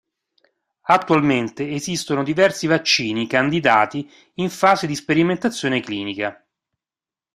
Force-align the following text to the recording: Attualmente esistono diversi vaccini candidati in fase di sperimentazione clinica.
Attualmente 0.87 1.69
esistono 1.69 2.23
diversi 2.23 2.65
vaccini 2.65 3.27
candidati 3.27 4.11
in 4.37 4.49
fase 4.49 4.87
di 4.87 4.95
sperimentazione 4.95 5.79
clinica. 5.79 6.43